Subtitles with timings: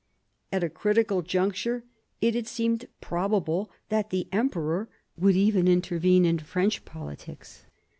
[0.51, 1.83] At a critical juncture
[2.21, 7.65] it had seemed probable that the emperor would even intervene in French politics.